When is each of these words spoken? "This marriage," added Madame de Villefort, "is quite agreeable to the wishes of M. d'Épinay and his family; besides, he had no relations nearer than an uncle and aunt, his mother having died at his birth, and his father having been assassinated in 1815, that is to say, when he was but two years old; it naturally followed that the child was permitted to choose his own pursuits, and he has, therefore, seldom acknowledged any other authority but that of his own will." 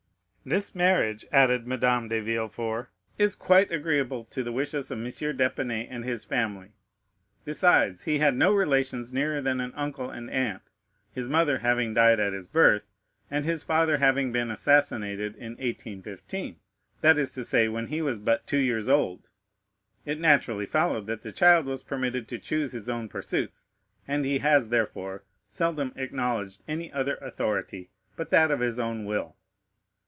"This 0.43 0.73
marriage," 0.73 1.23
added 1.31 1.67
Madame 1.67 2.07
de 2.07 2.19
Villefort, 2.19 2.89
"is 3.19 3.35
quite 3.35 3.71
agreeable 3.71 4.25
to 4.31 4.41
the 4.41 4.51
wishes 4.51 4.89
of 4.89 4.97
M. 4.97 5.05
d'Épinay 5.05 5.85
and 5.87 6.03
his 6.03 6.25
family; 6.25 6.71
besides, 7.45 8.05
he 8.05 8.17
had 8.17 8.35
no 8.35 8.51
relations 8.51 9.13
nearer 9.13 9.39
than 9.39 9.61
an 9.61 9.71
uncle 9.75 10.09
and 10.09 10.31
aunt, 10.31 10.63
his 11.13 11.29
mother 11.29 11.59
having 11.59 11.93
died 11.93 12.19
at 12.19 12.33
his 12.33 12.47
birth, 12.47 12.89
and 13.29 13.45
his 13.45 13.63
father 13.63 13.97
having 13.97 14.31
been 14.31 14.49
assassinated 14.49 15.35
in 15.35 15.51
1815, 15.59 16.55
that 17.01 17.19
is 17.19 17.33
to 17.33 17.45
say, 17.45 17.67
when 17.67 17.85
he 17.89 18.01
was 18.01 18.17
but 18.17 18.47
two 18.47 18.57
years 18.57 18.89
old; 18.89 19.29
it 20.07 20.19
naturally 20.19 20.65
followed 20.65 21.05
that 21.05 21.21
the 21.21 21.31
child 21.31 21.67
was 21.67 21.83
permitted 21.83 22.27
to 22.27 22.39
choose 22.39 22.71
his 22.71 22.89
own 22.89 23.07
pursuits, 23.07 23.67
and 24.07 24.25
he 24.25 24.39
has, 24.39 24.69
therefore, 24.69 25.23
seldom 25.45 25.93
acknowledged 25.95 26.63
any 26.67 26.91
other 26.91 27.17
authority 27.17 27.91
but 28.15 28.31
that 28.31 28.49
of 28.49 28.59
his 28.59 28.79
own 28.79 29.05
will." 29.05 29.35